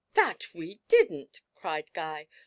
[0.15, 2.25] 'That we didn't,' cried Guy.